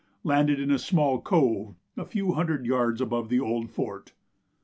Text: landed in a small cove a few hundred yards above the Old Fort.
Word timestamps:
landed 0.23 0.59
in 0.59 0.71
a 0.71 0.79
small 0.79 1.21
cove 1.21 1.75
a 1.95 2.03
few 2.03 2.31
hundred 2.33 2.65
yards 2.65 3.01
above 3.01 3.29
the 3.29 3.39
Old 3.39 3.69
Fort. 3.69 4.13